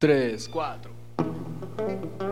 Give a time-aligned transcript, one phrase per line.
[0.00, 2.29] 3, 4.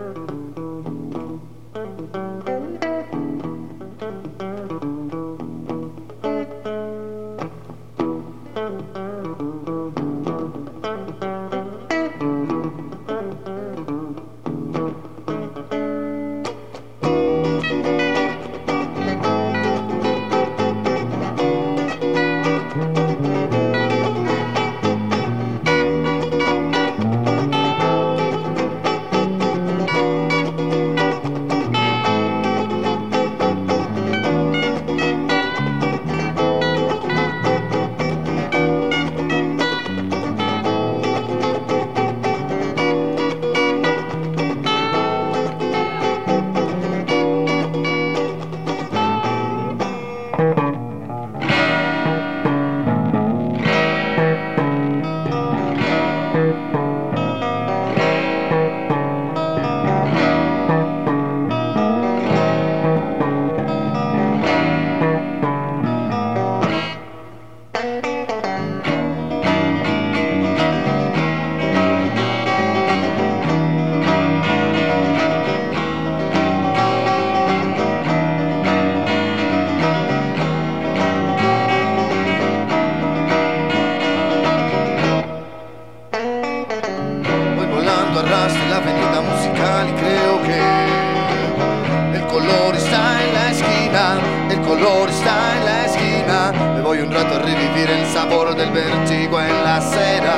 [88.78, 94.18] La avenida musical y creo que el color está en la esquina,
[94.50, 96.52] el color está en la esquina.
[96.74, 100.36] Me voy un rato a revivir el sabor del vértigo en la acera.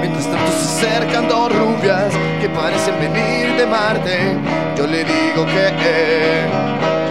[0.00, 4.36] Mientras tanto se acercan dos rubias que parecen venir de Marte.
[4.76, 7.03] Yo le digo que, eh,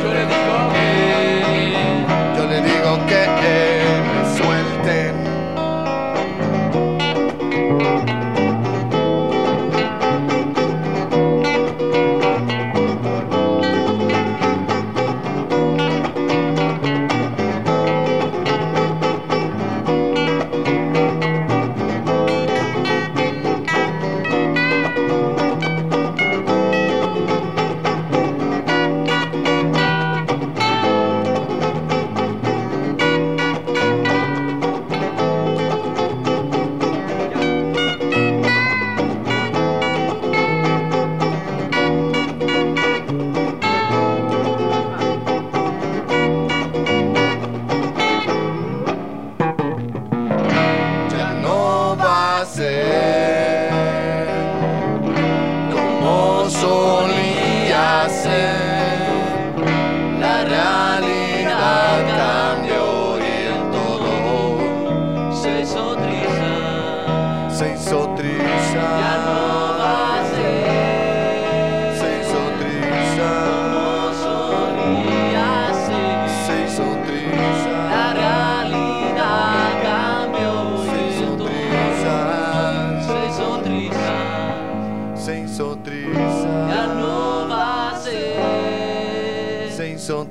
[58.04, 58.63] myself.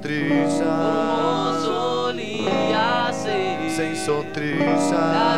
[0.03, 1.63] sonrisa.
[3.77, 5.32] Sem sonrisa.